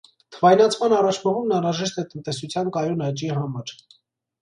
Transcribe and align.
Թվայնացման 0.37 0.95
առաջմղումն 1.01 1.55
անհրաժեշտ 1.59 2.01
է 2.05 2.07
տնտեսության 2.17 2.75
կայուն 2.79 3.09
աճի 3.13 3.35
համար։ 3.39 3.79